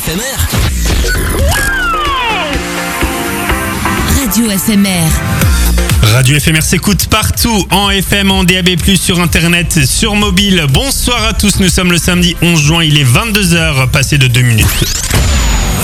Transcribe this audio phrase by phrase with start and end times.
[0.00, 0.38] FMR.
[4.16, 5.10] Radio FMR.
[6.14, 10.64] Radio FMR s'écoute partout, en FM, en DAB+, sur Internet, sur mobile.
[10.70, 14.40] Bonsoir à tous, nous sommes le samedi 11 juin, il est 22h, passé de 2
[14.40, 14.66] minutes.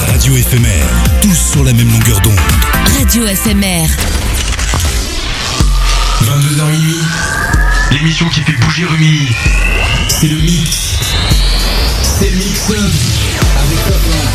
[0.08, 0.88] Radio éphémère,
[1.20, 2.38] tous sur la même longueur d'onde.
[2.98, 3.86] Radio FMR.
[6.22, 7.00] 22h minuit,
[7.90, 9.28] l'émission qui fait bouger Rumi.
[10.08, 11.00] C'est le mix.
[12.18, 13.25] C'est le mix
[13.88, 14.25] up avec Papa.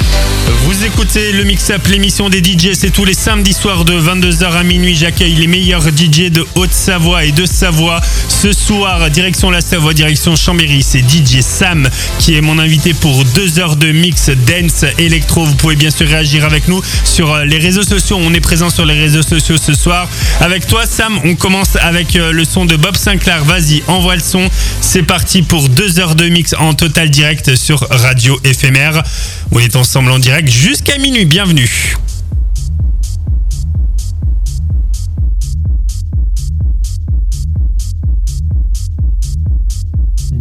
[0.59, 4.51] Vous écoutez le Mix Up, l'émission des DJ, c'est tous les samedis soirs de 22h
[4.51, 4.95] à minuit.
[4.95, 8.01] J'accueille les meilleurs DJ de Haute-Savoie et de Savoie.
[8.27, 13.23] Ce soir, direction la Savoie, direction Chambéry, c'est DJ Sam qui est mon invité pour
[13.25, 15.45] deux heures de mix dance électro.
[15.45, 18.17] Vous pouvez bien sûr réagir avec nous sur euh, les réseaux sociaux.
[18.19, 20.07] On est présent sur les réseaux sociaux ce soir.
[20.39, 23.43] Avec toi, Sam, on commence avec euh, le son de Bob Sinclair.
[23.45, 24.49] Vas-y, envoie le son.
[24.81, 29.03] C'est parti pour deux heures de mix en total direct sur Radio Éphémère.
[29.51, 31.25] On est ensemble en direct jusqu'à minuit.
[31.25, 31.95] Bienvenue.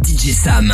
[0.03, 0.73] DJ Sam.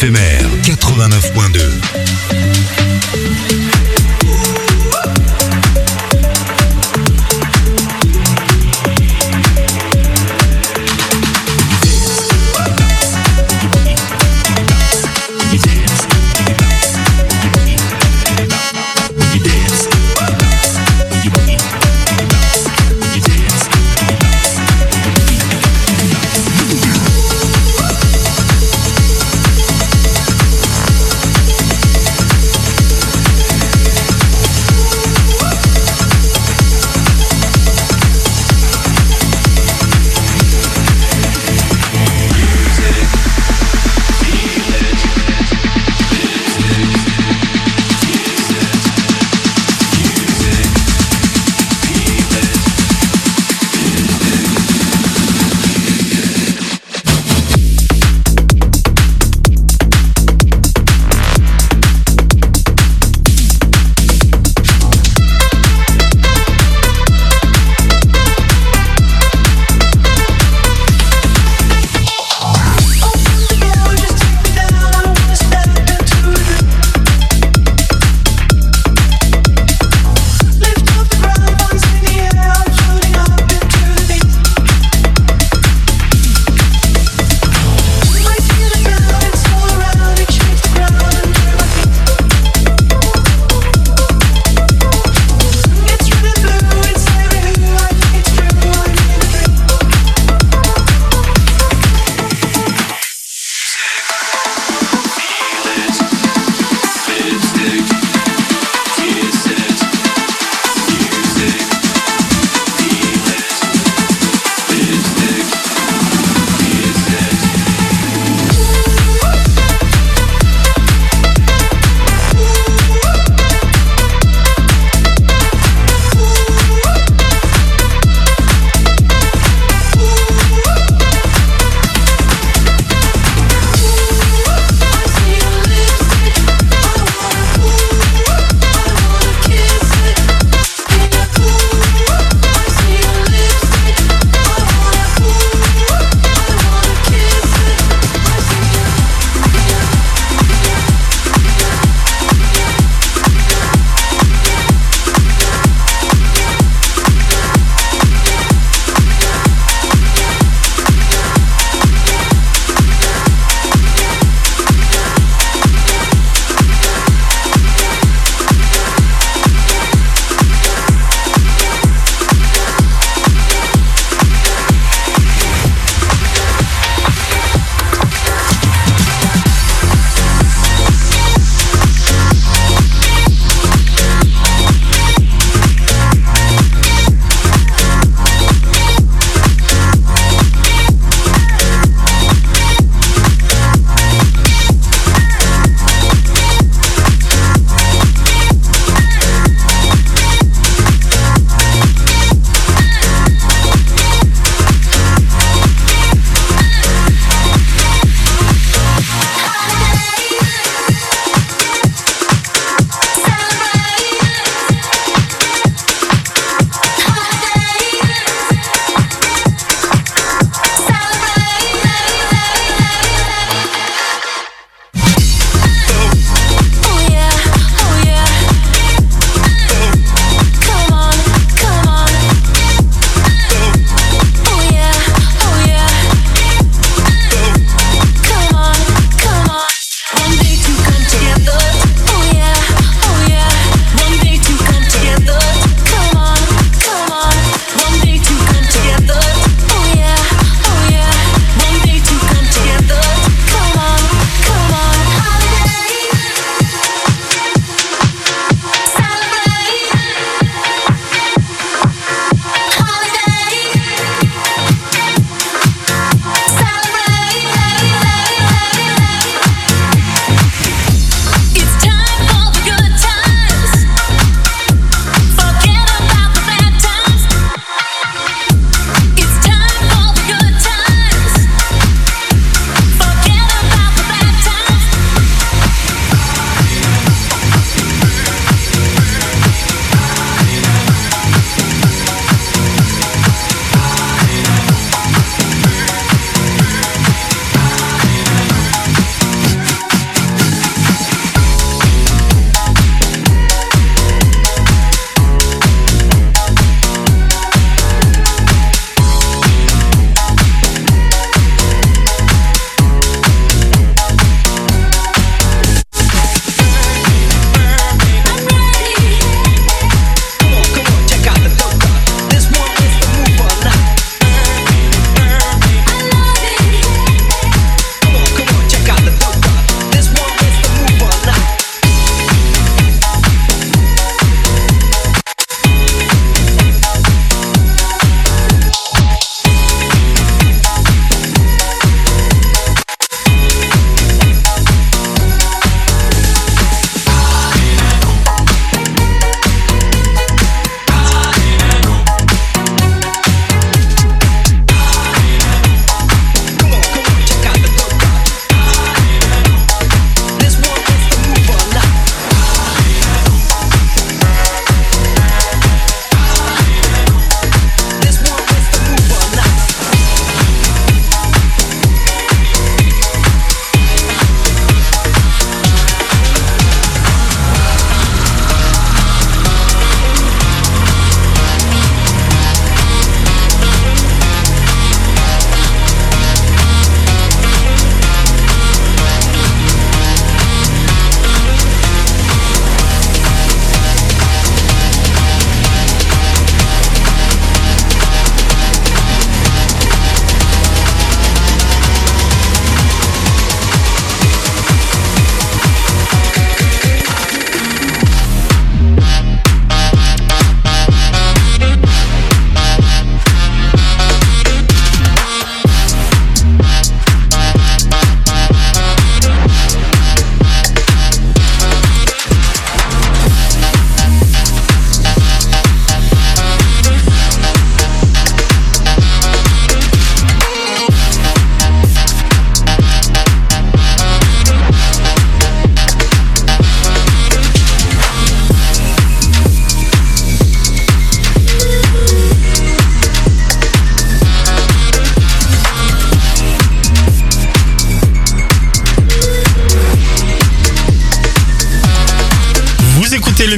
[0.00, 2.47] Éphémère 89.2.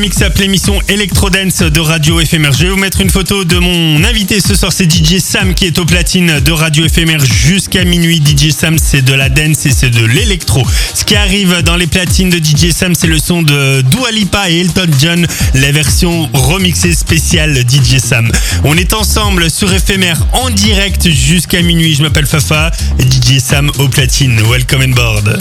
[0.01, 2.53] Mix Up, l'émission Electro Dance de Radio Éphémère.
[2.53, 5.67] Je vais vous mettre une photo de mon invité ce soir, c'est DJ Sam qui
[5.67, 8.23] est au platine de Radio Éphémère jusqu'à minuit.
[8.25, 10.67] DJ Sam, c'est de la dance et c'est de l'électro.
[10.95, 14.49] Ce qui arrive dans les platines de DJ Sam, c'est le son de Dua Lipa
[14.49, 18.33] et Elton John, la version remixée spéciale DJ Sam.
[18.65, 21.95] On est ensemble sur Éphémère en direct jusqu'à minuit.
[21.95, 24.41] Je m'appelle Fafa, DJ Sam au platine.
[24.49, 25.39] Welcome on board.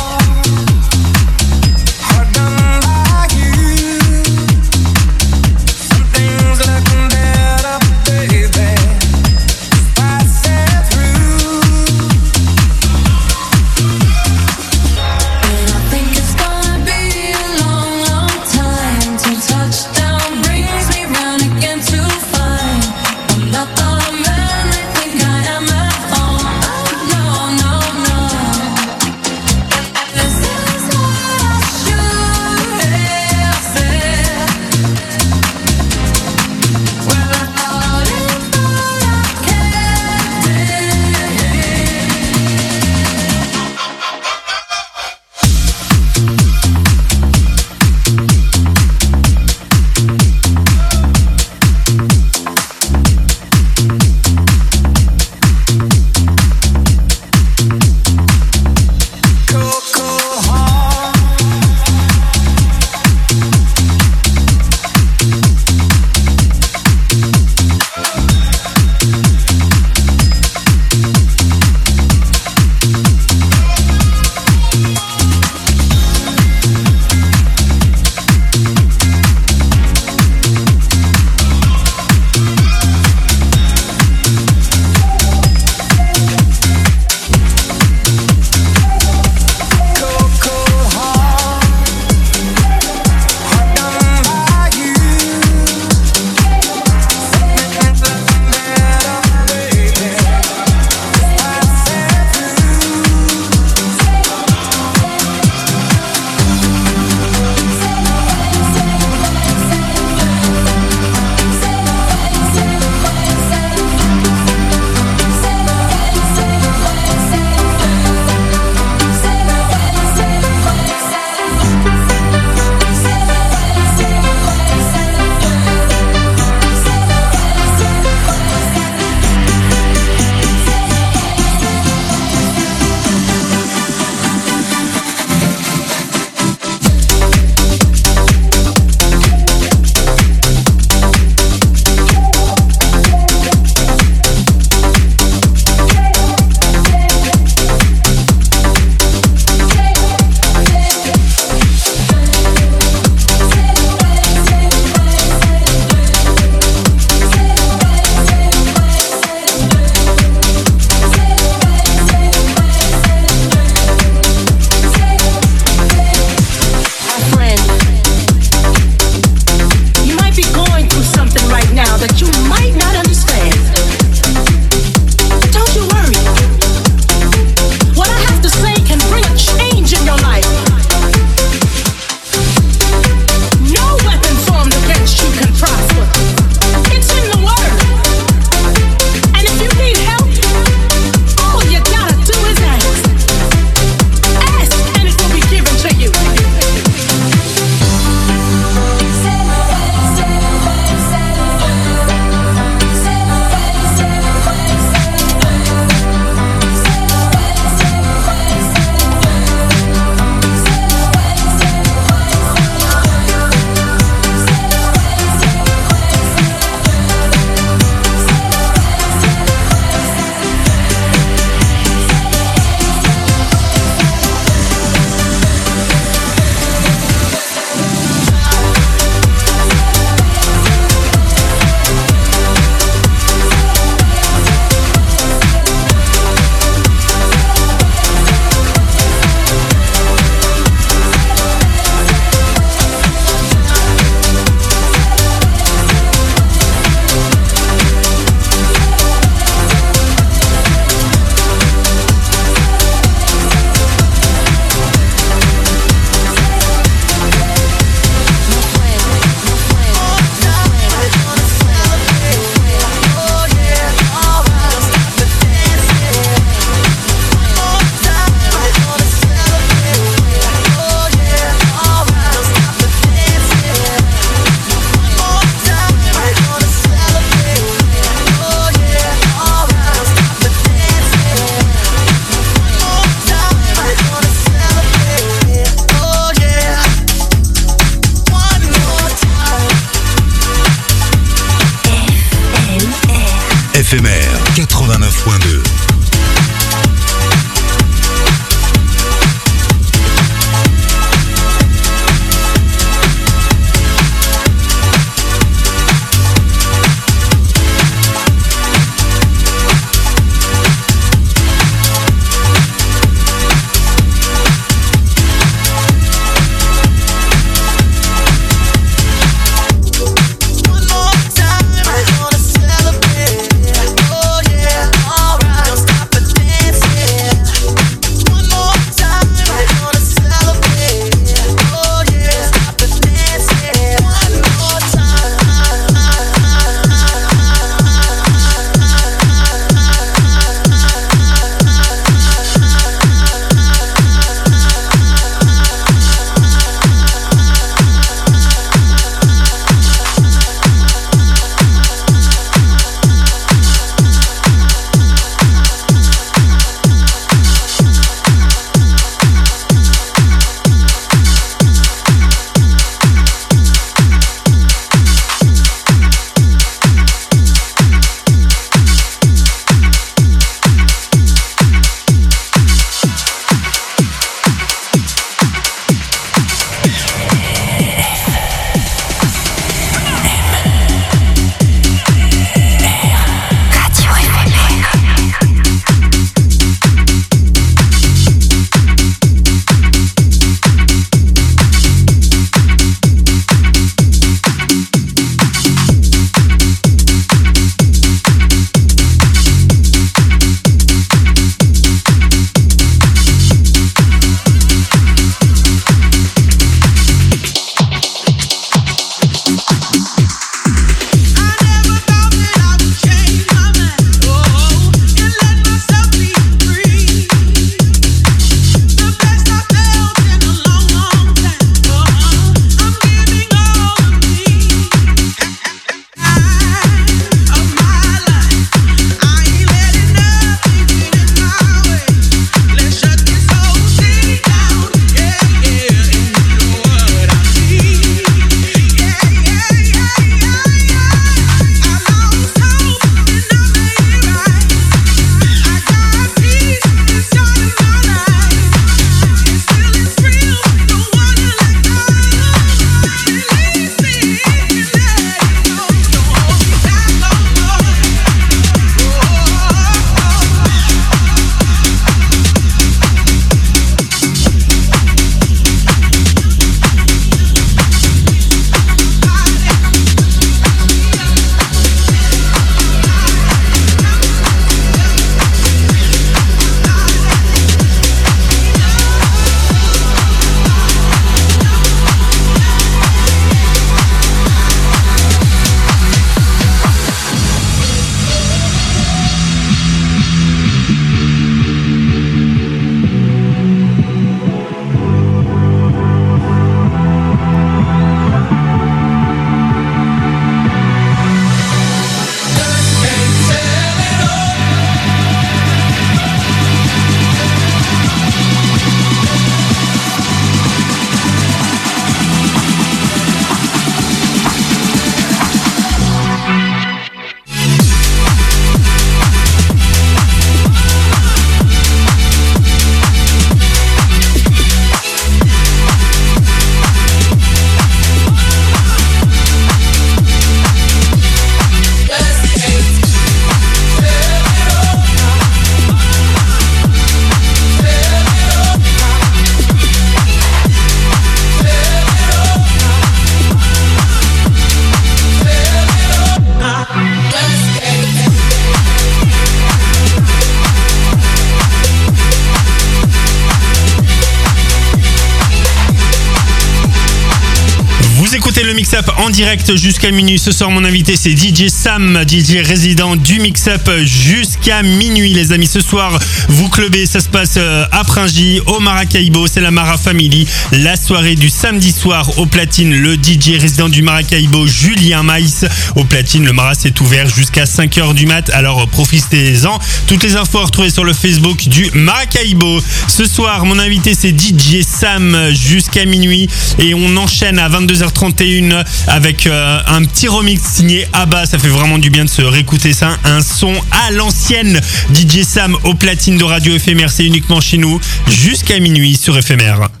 [559.41, 560.37] Direct jusqu'à minuit.
[560.37, 565.51] Ce soir, mon invité, c'est DJ Sam, DJ résident du Mix Up jusqu'à minuit, les
[565.51, 565.65] amis.
[565.65, 569.47] Ce soir, vous clubez, ça se passe euh, à Pringy, au Maracaibo.
[569.47, 570.47] C'est la Mara Family.
[570.73, 575.65] La soirée du samedi soir au platine, le DJ résident du Maracaibo, Julien Maïs.
[575.95, 578.51] Au platine, le Mara s'est ouvert jusqu'à 5h du mat.
[578.53, 579.79] Alors, profitez-en.
[580.05, 582.79] Toutes les infos à retrouver sur le Facebook du Maracaibo.
[583.07, 586.47] Ce soir, mon invité, c'est DJ Sam jusqu'à minuit.
[586.77, 591.45] Et on enchaîne à 22h31 21 avec euh, un petit remix signé Abba.
[591.45, 593.17] Ça fait vraiment du bien de se réécouter ça.
[593.23, 594.81] Un son à l'ancienne.
[595.13, 597.09] DJ Sam au platine de Radio Éphémère.
[597.09, 600.00] C'est uniquement chez nous jusqu'à minuit sur Éphémère.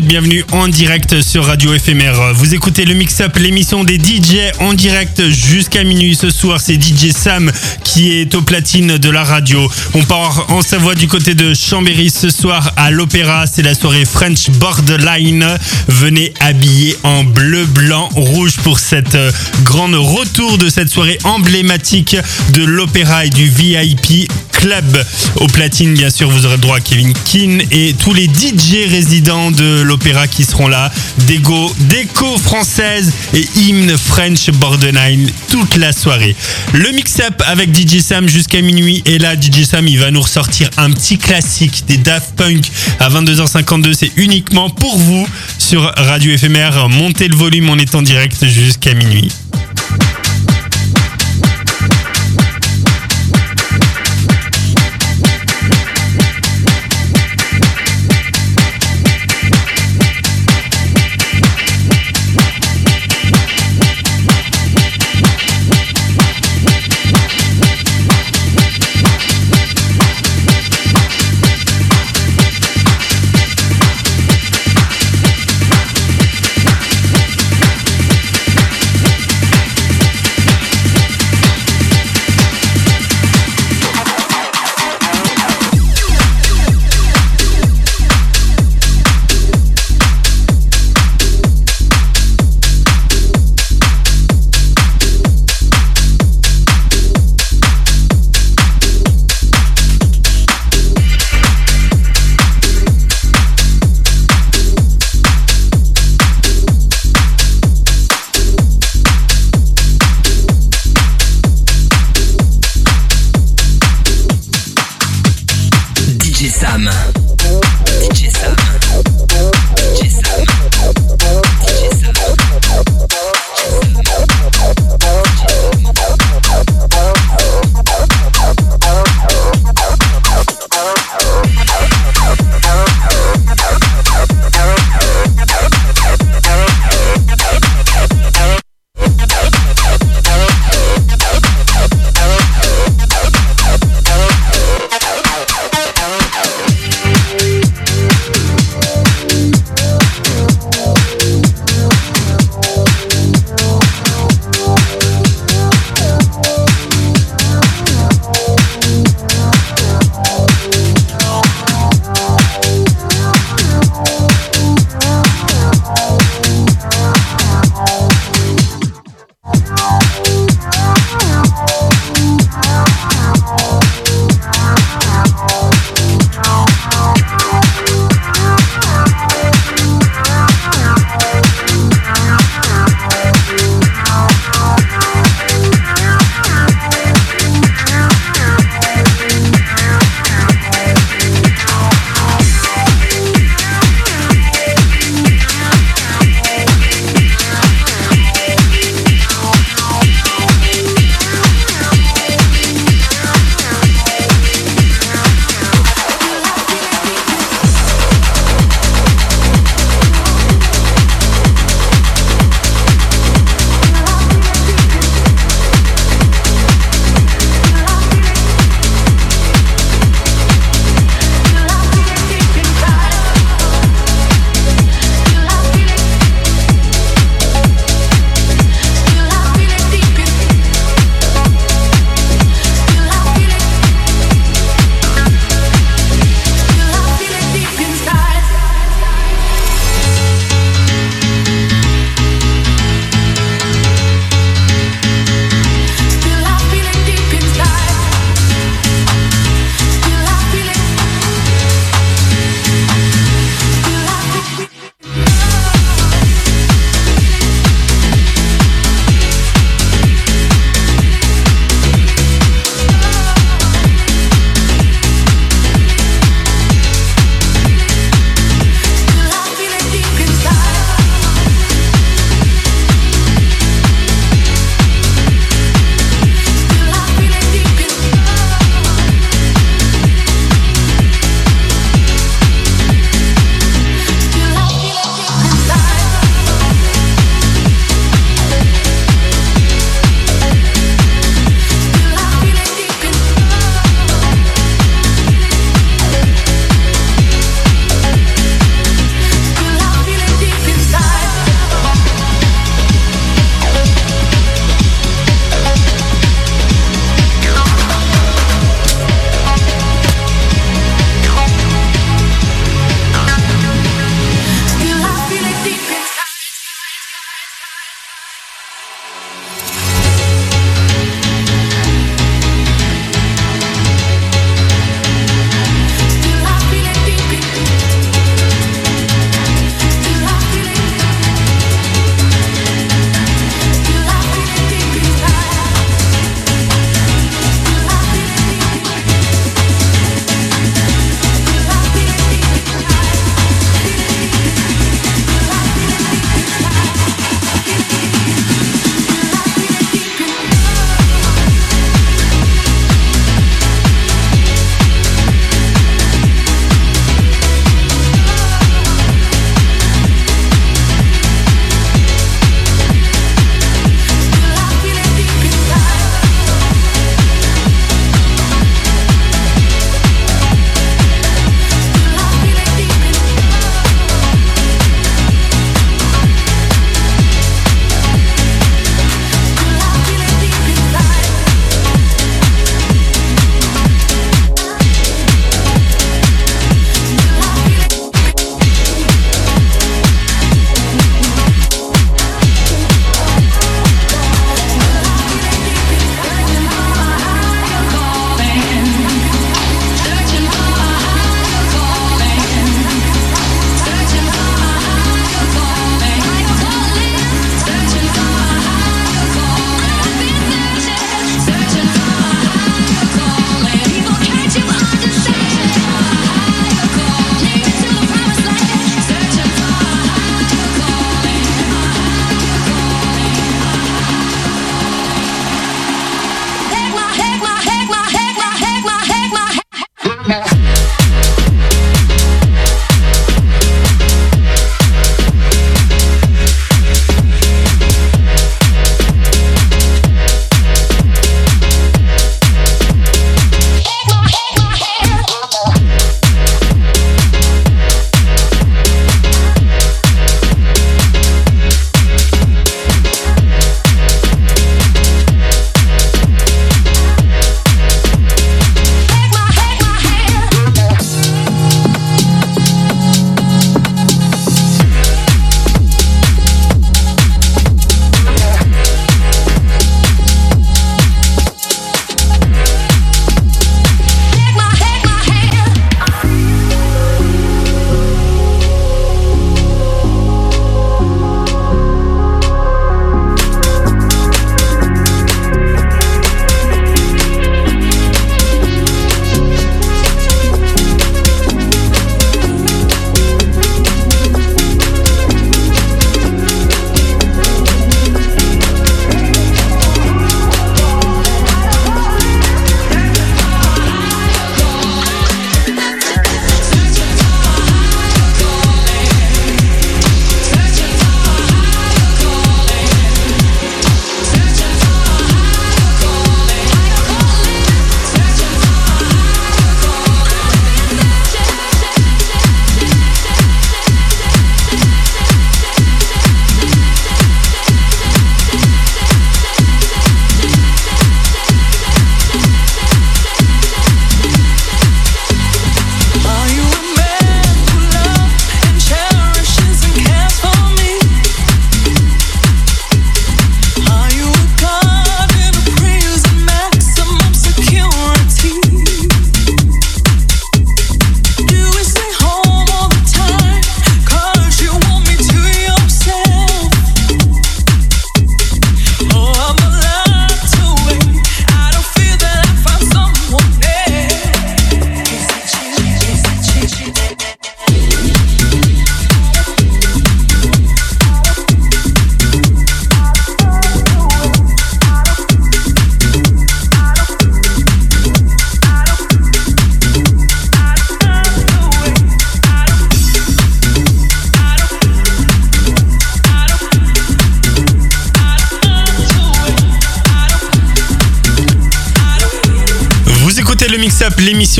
[0.00, 2.32] Bienvenue en direct sur Radio FMR.
[2.34, 6.60] Vous écoutez le Mix Up, l'émission des DJ en direct jusqu'à minuit ce soir.
[6.60, 7.52] C'est DJ Sam
[7.84, 9.70] qui est au platine de la radio.
[9.94, 13.46] On part en Savoie du côté de Chambéry ce soir à l'Opéra.
[13.46, 15.46] C'est la soirée French Borderline.
[15.88, 19.30] Venez habillés en bleu, blanc, rouge pour cette euh,
[19.64, 22.16] grande retour de cette soirée emblématique
[22.54, 24.30] de l'Opéra et du VIP
[24.62, 25.04] Club.
[25.40, 29.50] Au platine, bien sûr, vous aurez droit à Kevin Keane et tous les DJ résidents
[29.50, 30.92] de l'opéra qui seront là.
[31.26, 36.36] Dégo, déco française et hymne French Borderline toute la soirée.
[36.74, 39.02] Le mix-up avec DJ Sam jusqu'à minuit.
[39.04, 42.64] Et là, DJ Sam, il va nous ressortir un petit classique des Daft Punk
[43.00, 43.94] à 22h52.
[43.94, 45.26] C'est uniquement pour vous
[45.58, 46.88] sur Radio Éphémère.
[46.88, 49.32] Montez le volume, on est en direct jusqu'à minuit.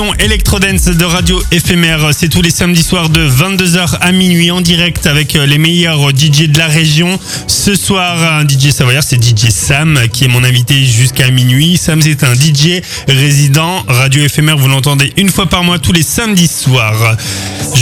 [0.02, 2.10] L'émission de Radio Éphémère.
[2.12, 6.48] C'est tous les samedis soirs de 22h à minuit en direct avec les meilleurs DJ
[6.48, 7.18] de la région.
[7.46, 11.76] Ce soir, un DJ savoyard, c'est DJ Sam qui est mon invité jusqu'à minuit.
[11.76, 13.84] Sam, c'est un DJ résident.
[13.86, 17.16] Radio Éphémère, vous l'entendez une fois par mois tous les samedis soirs.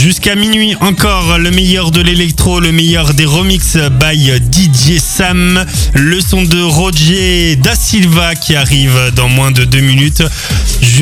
[0.01, 5.63] Jusqu'à minuit encore, le meilleur de l'électro, le meilleur des remix by DJ Sam.
[5.93, 10.23] Le son de Roger Da Silva qui arrive dans moins de deux minutes.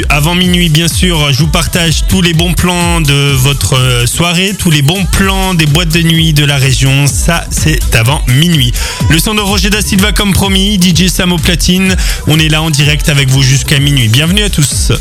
[0.10, 4.54] Avant minuit, bien sûr, je vous partage tous les bons plans de votre euh, soirée,
[4.60, 7.08] tous les bons plans des boîtes de nuit de la région.
[7.08, 8.74] Ça, c'est avant minuit.
[9.10, 11.96] Le son de Roger Da Silva, comme promis, DJ Sam au platine.
[12.28, 14.10] On est là en direct avec vous jusqu'à minuit.
[14.10, 14.92] Bienvenue à tous.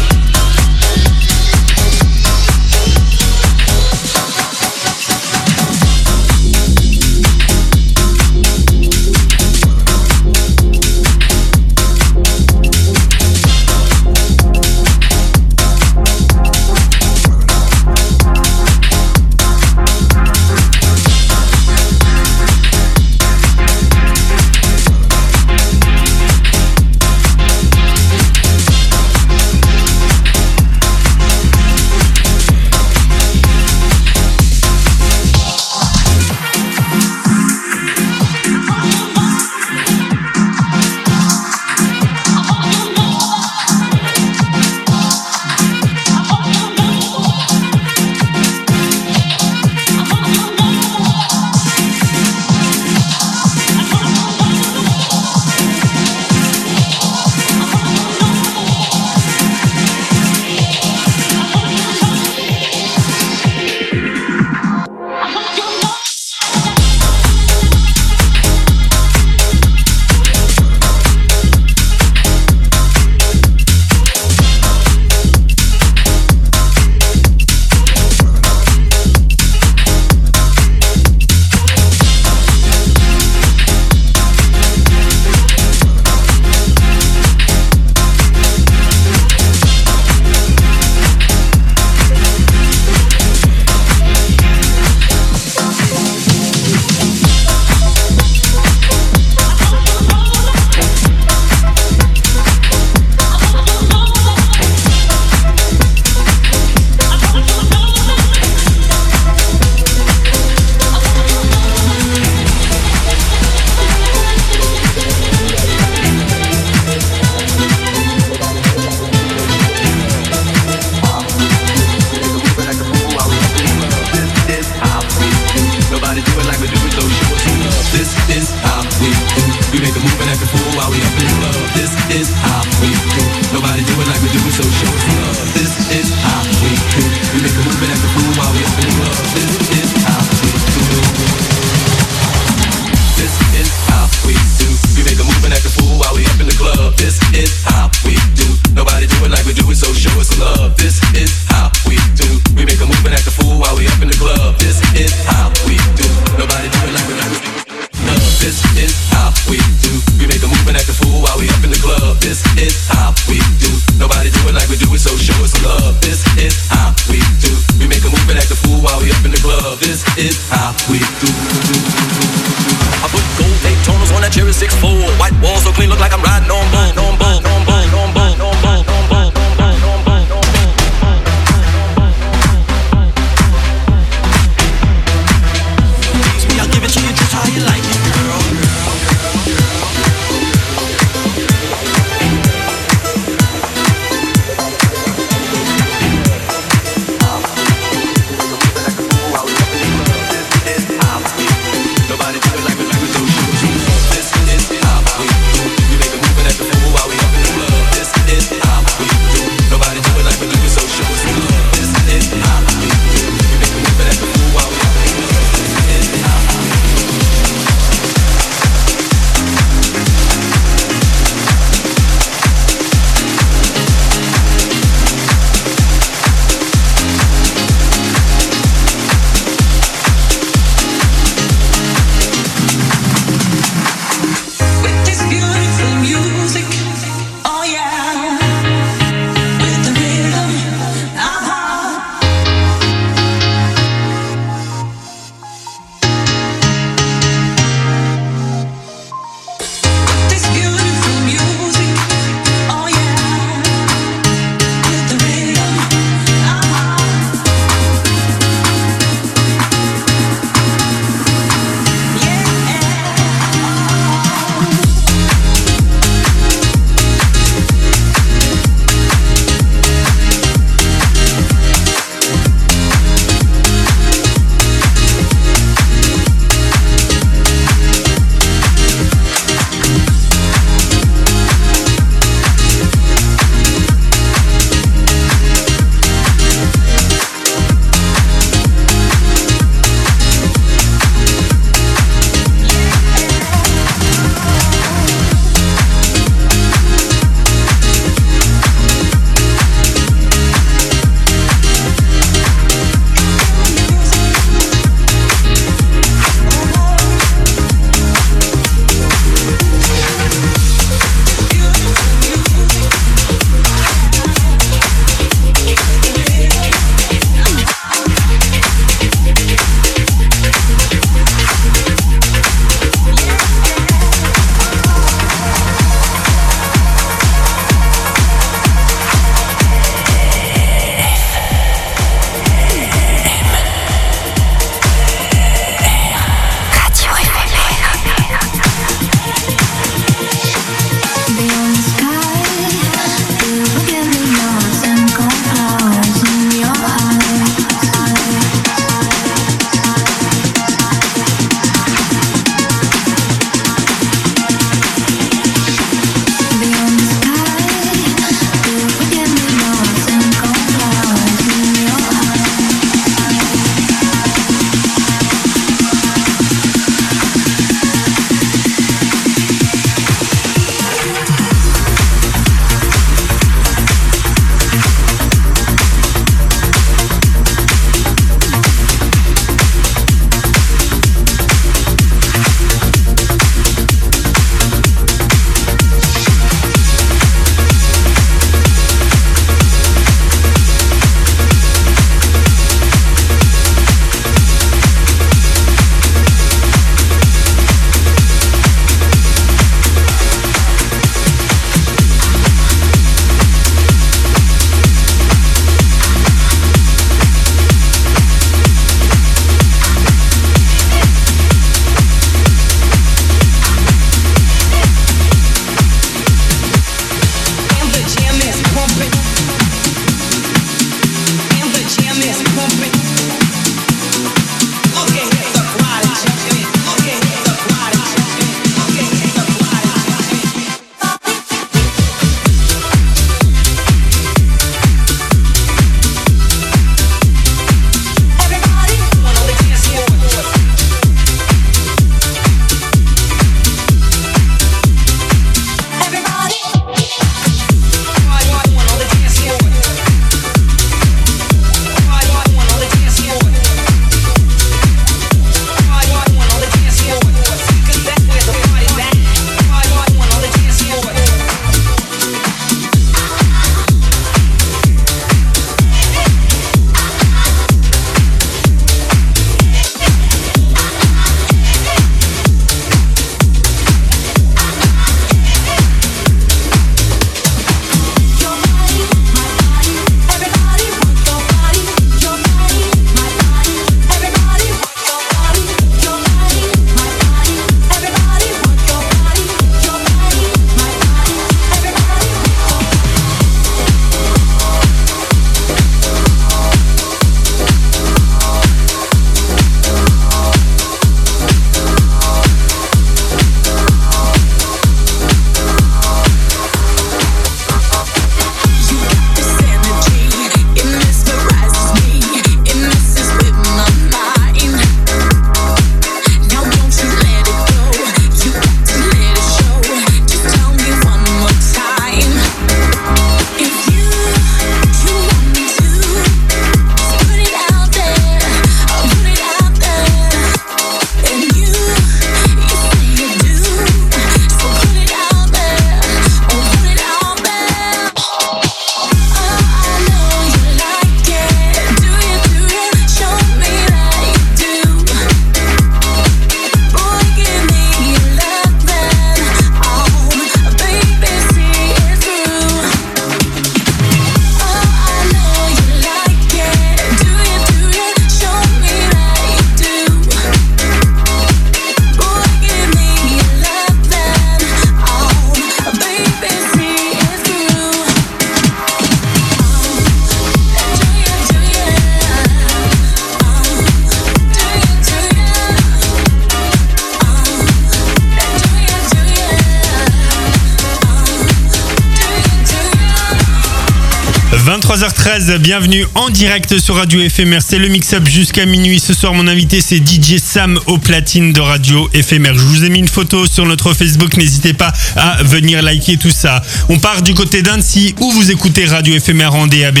[586.34, 587.60] Direct sur Radio FMR.
[587.64, 588.98] C'est le mix-up jusqu'à minuit.
[588.98, 592.54] Ce soir, mon invité, c'est DJ Sam au platine de Radio FMR.
[592.54, 594.36] Je vous ai mis une photo sur notre Facebook.
[594.36, 596.60] N'hésitez pas à venir liker tout ça.
[596.88, 600.00] On part du côté d'Annecy où vous écoutez Radio FMR en DAB+.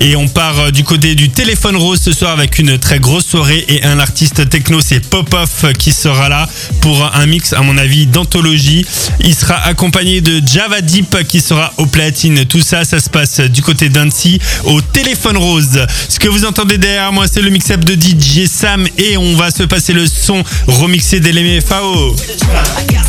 [0.00, 3.26] Et on part euh, du côté du téléphone rose ce soir avec une très grosse
[3.26, 6.48] soirée et un artiste techno, c'est Pop-Off qui sera là
[6.84, 8.84] pour un mix, à mon avis, d'anthologie.
[9.20, 12.44] Il sera accompagné de Java Deep qui sera au platine.
[12.44, 15.86] Tout ça, ça se passe du côté d'Annecy au téléphone rose.
[16.10, 19.50] Ce que vous entendez derrière moi, c'est le mix-up de DJ Sam et on va
[19.50, 22.16] se passer le son remixé d'LMFAO.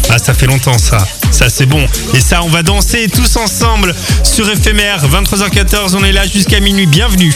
[0.10, 1.06] Ah, ça fait longtemps ça.
[1.32, 1.86] Ça, c'est bon.
[2.14, 3.94] Et ça, on va danser tous ensemble
[4.24, 5.06] sur éphémère.
[5.06, 6.86] 23h14, on est là jusqu'à minuit.
[6.86, 7.34] Bienvenue.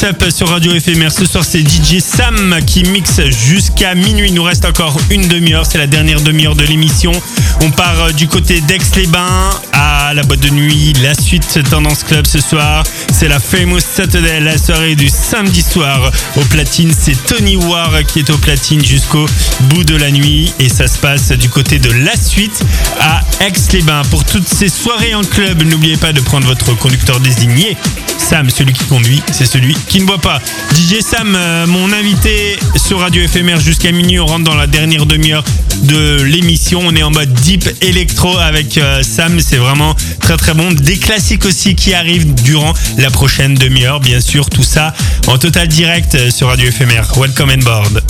[0.00, 1.10] Mix-up sur Radio Éphémère.
[1.10, 4.28] Ce soir, c'est DJ Sam qui mixe jusqu'à minuit.
[4.28, 5.66] Il nous reste encore une demi-heure.
[5.66, 7.10] C'est la dernière demi-heure de l'émission.
[7.62, 10.92] On part euh, du côté d'Aix-les-Bains à la boîte de nuit.
[11.02, 16.12] La suite Tendance Club ce soir, c'est la Famous Saturday, la soirée du samedi soir.
[16.36, 19.26] Au platine, c'est Tony War qui est au platine jusqu'au
[19.62, 20.52] bout de la nuit.
[20.60, 22.62] Et ça se passe du côté de la suite
[23.00, 24.02] à Aix-les-Bains.
[24.10, 27.76] Pour toutes ces soirées en club, n'oubliez pas de prendre votre conducteur désigné.
[28.18, 30.40] Sam, celui qui conduit, c'est celui qui ne boit pas.
[30.74, 34.18] DJ Sam, euh, mon invité sur Radio Éphémère jusqu'à minuit.
[34.18, 35.44] On rentre dans la dernière demi-heure
[35.82, 36.80] de l'émission.
[36.84, 39.40] On est en mode deep électro avec euh, Sam.
[39.40, 40.72] C'est vraiment très très bon.
[40.72, 44.00] Des classiques aussi qui arrivent durant la prochaine demi-heure.
[44.00, 44.94] Bien sûr, tout ça
[45.26, 47.10] en total direct euh, sur Radio Éphémère.
[47.16, 48.02] Welcome on board.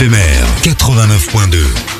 [0.00, 1.97] Éphémère 89.2.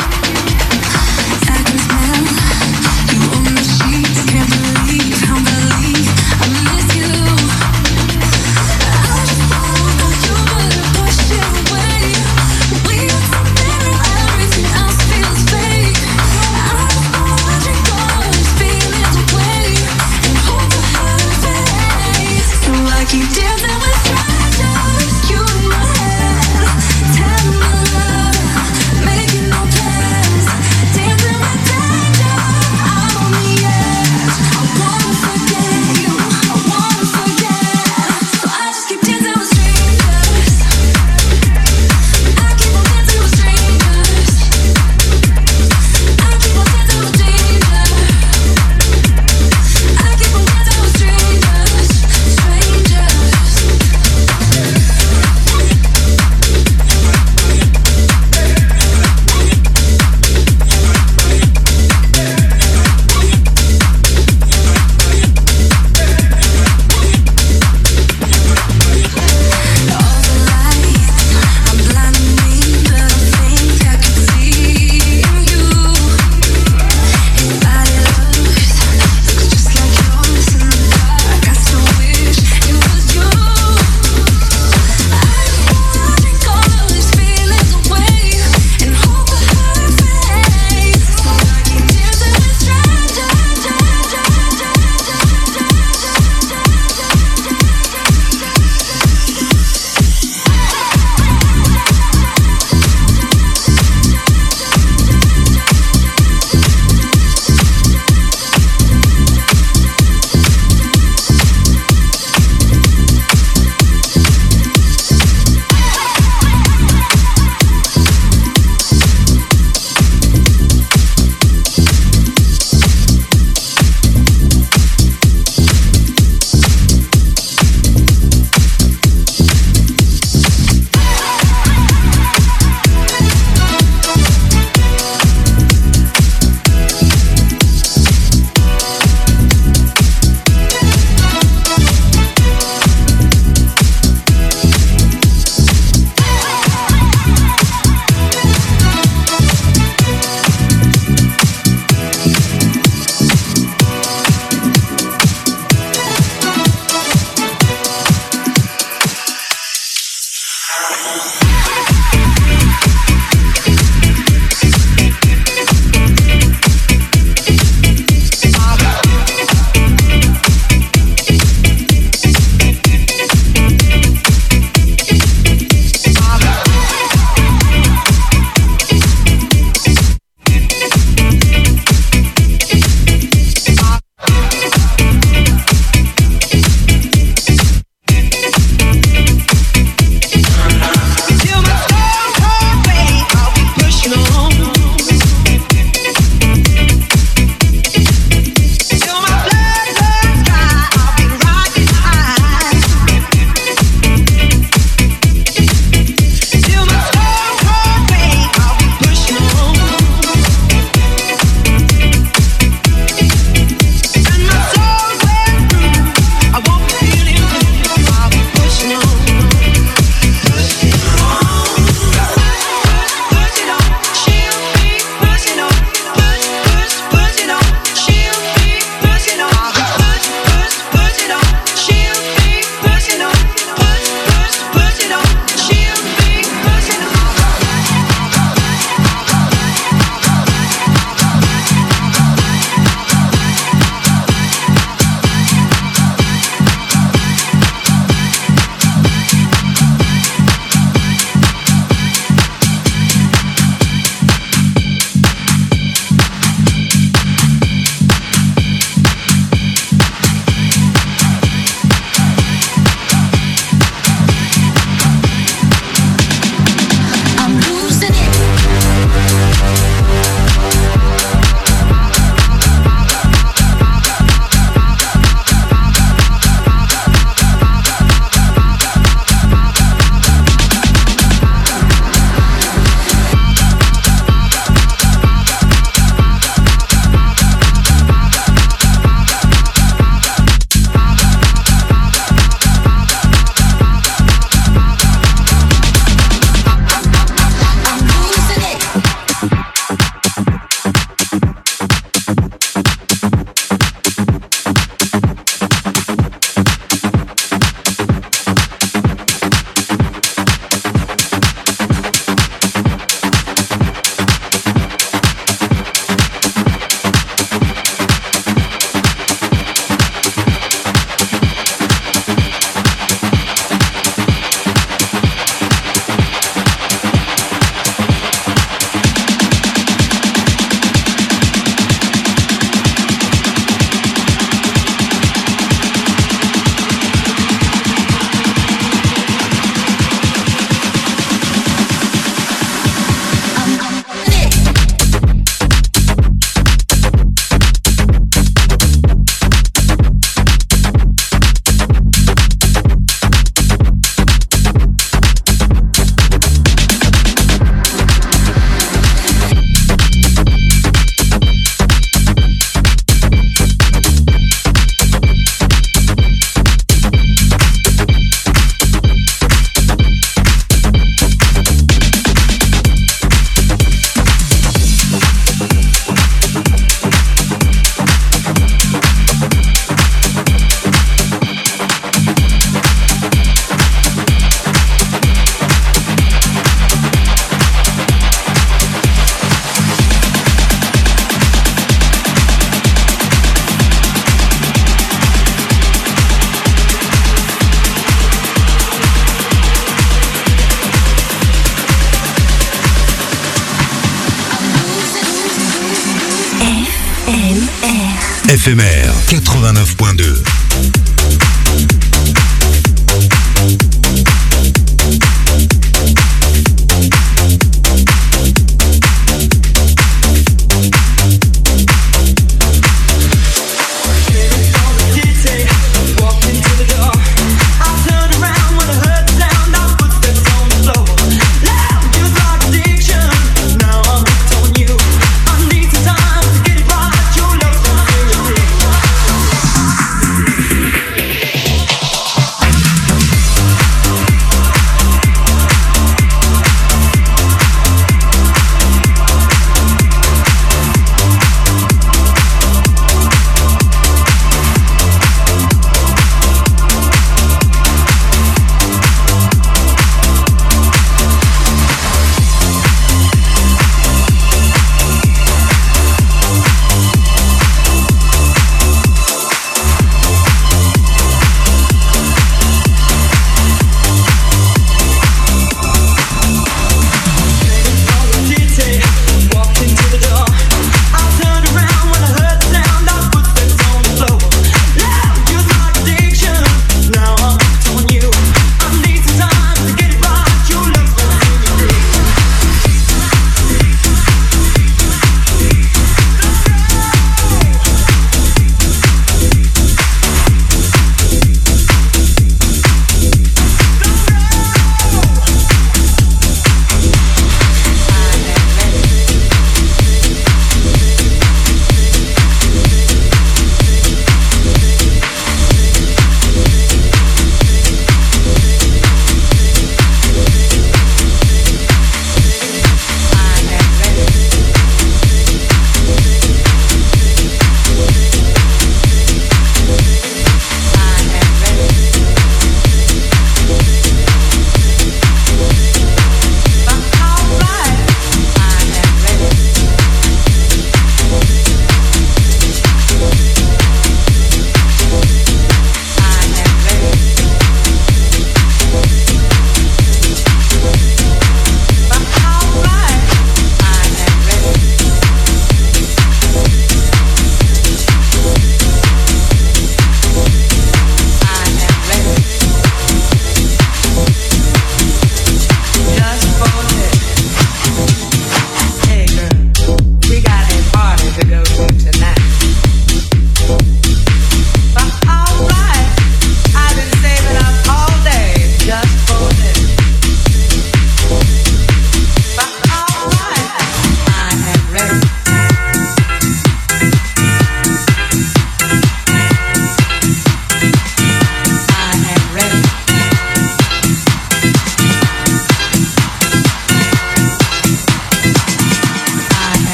[408.69, 409.08] FMR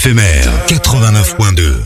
[0.00, 1.79] éphémère 89.2.